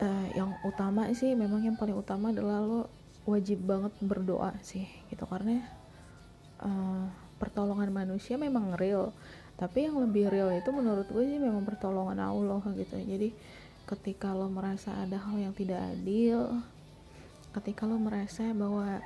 [0.00, 2.80] uh, yang utama sih memang yang paling utama adalah lo
[3.28, 5.28] wajib banget berdoa sih gitu.
[5.28, 5.60] Karena
[6.64, 9.12] uh, pertolongan manusia memang real.
[9.60, 12.96] Tapi yang lebih real itu menurut gue sih memang pertolongan Allah gitu.
[12.96, 13.36] Jadi
[13.84, 16.62] ketika lo merasa ada hal yang tidak adil
[17.50, 19.02] ketika lo merasa bahwa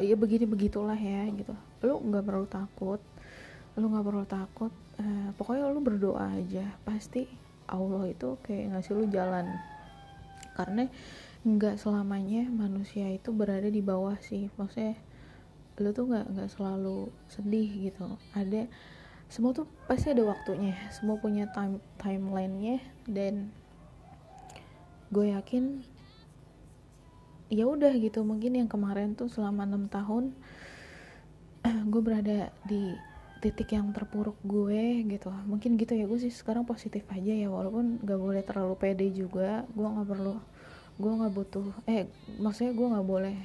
[0.00, 1.54] ya begini begitulah ya gitu.
[1.86, 3.00] Lo nggak perlu takut
[3.76, 6.64] lo nggak perlu takut uh, pokoknya lo berdoa aja.
[6.82, 9.46] Pasti Allah itu kayak ngasih lu jalan.
[10.56, 10.88] Karena
[11.46, 14.50] nggak selamanya manusia itu berada di bawah sih.
[14.58, 14.98] Maksudnya
[15.76, 18.16] lu tuh nggak nggak selalu sedih gitu.
[18.32, 18.66] Ada
[19.26, 20.74] semua tuh pasti ada waktunya.
[20.94, 23.50] Semua punya time timelinenya dan
[25.10, 25.86] gue yakin
[27.52, 28.26] ya udah gitu.
[28.26, 30.34] Mungkin yang kemarin tuh selama enam tahun
[31.92, 32.94] gue berada di
[33.46, 35.30] titik yang terpuruk gue gitu.
[35.46, 39.62] Mungkin gitu ya gue sih sekarang positif aja ya walaupun gak boleh terlalu pede juga.
[39.70, 40.34] Gue nggak perlu
[40.96, 42.08] gue nggak butuh eh
[42.40, 43.36] maksudnya gue nggak boleh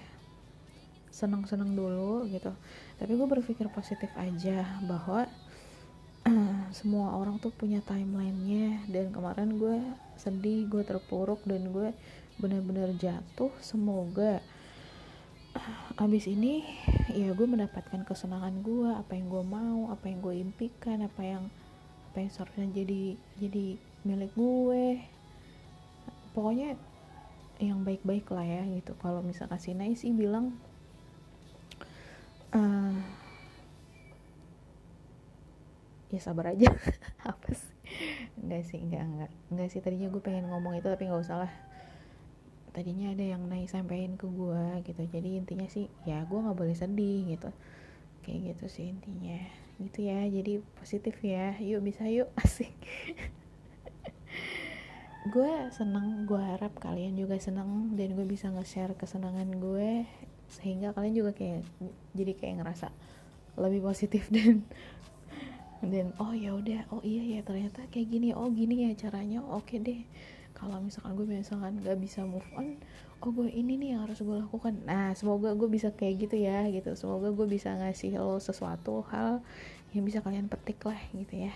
[1.14, 2.50] seneng seneng dulu gitu.
[2.98, 5.30] Tapi gue berpikir positif aja bahwa
[6.78, 8.90] semua orang tuh punya timelinenya.
[8.90, 9.78] Dan kemarin gue
[10.18, 11.94] sedih gue terpuruk dan gue
[12.42, 13.54] benar-benar jatuh.
[13.62, 14.42] Semoga
[16.00, 16.64] abis ini
[17.12, 21.44] ya gue mendapatkan kesenangan gue apa yang gue mau apa yang gue impikan apa yang
[22.12, 23.66] apa yang seharusnya jadi jadi
[24.04, 25.00] milik gue.
[26.36, 26.76] Pokoknya
[27.62, 28.98] yang baik-baik lah ya gitu.
[29.00, 30.56] Kalau misalkan si Nai sih bilang
[32.52, 32.96] eh,
[36.12, 36.68] ya sabar aja.
[37.32, 37.72] Apa sih?
[38.40, 41.52] Enggak sih enggak enggak enggak sih tadinya gue pengen ngomong itu tapi nggak usah lah
[42.72, 45.02] tadinya ada yang naik sampein ke gue gitu.
[45.12, 47.50] Jadi intinya sih ya gue nggak boleh sedih gitu.
[48.24, 49.40] Kayak gitu sih intinya.
[49.80, 51.60] Gitu ya jadi positif ya.
[51.60, 52.32] Yuk bisa yuk.
[52.44, 52.74] Asik.
[55.30, 60.08] Gue seneng gue harap kalian juga seneng dan gue bisa nge-share kesenangan gue
[60.52, 61.64] sehingga kalian juga kayak
[62.12, 62.92] jadi kayak ngerasa
[63.56, 64.64] lebih positif dan
[65.84, 66.88] dan oh ya udah.
[66.96, 68.32] Oh iya ya ternyata kayak gini.
[68.32, 69.44] Oh gini ya caranya.
[69.44, 70.02] Oke deh
[70.56, 72.78] kalau misalkan gue misalkan gak bisa move on
[73.22, 74.82] oh gue ini nih yang harus gue lakukan?
[74.82, 76.98] Nah semoga gue bisa kayak gitu ya gitu.
[76.98, 79.46] Semoga gue bisa ngasih lo sesuatu hal
[79.94, 81.54] yang bisa kalian petik lah gitu ya.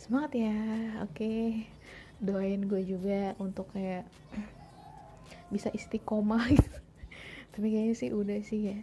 [0.00, 0.56] Semangat ya
[1.04, 1.68] oke.
[2.16, 4.08] Doain gue juga untuk kayak
[5.54, 6.72] bisa istiqomah gitu.
[7.52, 8.78] Tapi kayaknya sih udah sih ya.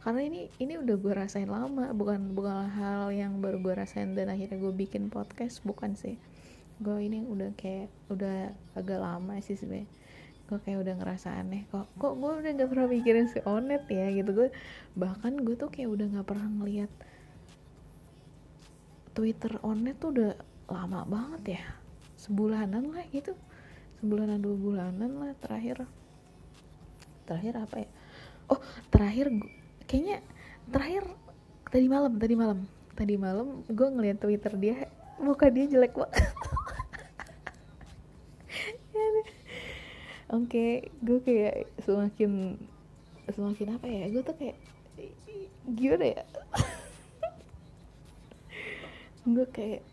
[0.00, 4.32] Karena ini ini udah gue rasain lama bukan bukan hal yang baru gue rasain dan
[4.32, 6.16] akhirnya gue bikin podcast bukan sih
[6.82, 9.88] gue ini udah kayak udah agak lama sih sebenarnya
[10.52, 14.12] gue kayak udah ngerasa aneh kok kok gue udah gak pernah mikirin si onet ya?
[14.12, 14.48] Gitu gue
[14.92, 16.92] bahkan gue tuh kayak udah gak pernah ngeliat
[19.16, 20.36] Twitter onet tuh udah
[20.68, 21.62] lama banget ya.
[22.20, 23.32] Sebulanan lah gitu.
[24.00, 25.88] Sebulanan dua bulanan lah terakhir.
[27.24, 27.88] Terakhir apa ya?
[28.52, 28.60] Oh
[28.92, 29.52] terakhir gu-
[29.88, 30.20] kayaknya
[30.68, 31.08] terakhir
[31.72, 32.58] tadi malam tadi malam.
[32.92, 34.84] Tadi malam gue ngeliat twitter dia
[35.16, 36.28] muka dia jelek banget
[40.32, 40.66] oke
[41.04, 42.56] gue kayak semakin
[43.30, 44.58] semakin apa ya gue tuh kayak
[45.78, 46.22] gimana ya?
[49.22, 49.86] Gue kayak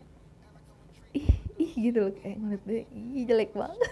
[1.14, 1.30] ih
[1.62, 3.78] ih gitu loh kayak ngeliat dia ih jelek banget.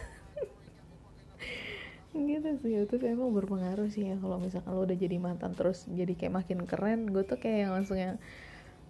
[2.18, 6.18] Gitu sih itu emang berpengaruh sih ya kalau misalkan lo udah jadi mantan terus jadi
[6.18, 8.18] kayak makin keren gue tuh kayak yang langsung yang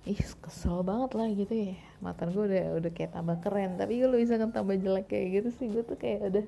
[0.08, 1.76] ih kesel banget lah gitu ya.
[2.00, 5.68] Mantan gue udah udah kayak tambah keren tapi kalau misalkan tambah jelek kayak gitu sih
[5.68, 6.46] gue tuh kayak udah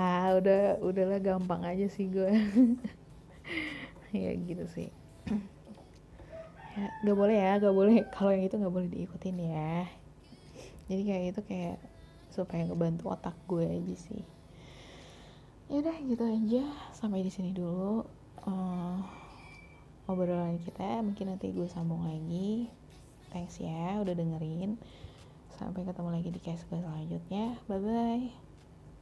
[0.00, 2.32] ah udah udahlah gampang aja sih gue
[4.16, 4.88] ya gitu sih.
[6.70, 8.08] Ya gak boleh ya gak boleh.
[8.14, 9.84] Kalau yang itu gak boleh diikutin ya.
[10.88, 11.76] Jadi kayak itu kayak
[12.32, 14.22] supaya ngebantu otak gue aja sih.
[15.68, 16.64] Yaudah gitu aja.
[16.96, 18.06] Sampai di sini dulu.
[18.46, 18.98] Eh,
[20.08, 21.04] obrolan kita.
[21.04, 22.70] Mungkin nanti gue sambung lagi.
[23.30, 24.80] Thanks ya udah dengerin.
[25.54, 27.58] Sampai ketemu lagi di case gue selanjutnya.
[27.68, 28.49] Bye bye